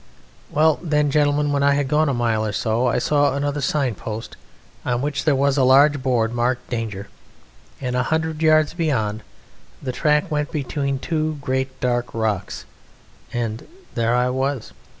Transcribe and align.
"Well 0.49 0.79
then, 0.81 1.11
gentlemen, 1.11 1.51
when 1.51 1.61
I 1.61 1.75
had 1.75 1.87
gone 1.87 2.09
a 2.09 2.13
mile 2.15 2.43
or 2.43 2.53
so 2.53 2.87
I 2.87 2.97
saw 2.97 3.35
another 3.35 3.61
signpost, 3.61 4.35
on 4.83 5.03
which 5.03 5.25
there 5.25 5.35
was 5.35 5.57
a 5.57 5.63
large 5.63 6.01
board 6.01 6.33
marked 6.33 6.67
'Danger,' 6.71 7.07
and 7.79 7.95
a 7.95 8.01
hundred 8.09 8.41
yards 8.41 8.73
beyond 8.73 9.21
the 9.79 9.91
track 9.91 10.31
went 10.31 10.51
between 10.51 10.97
two 10.97 11.37
great 11.39 11.79
dark 11.79 12.15
rocks 12.15 12.65
and 13.31 13.67
there 13.93 14.15
I 14.15 14.31
was! 14.31 14.73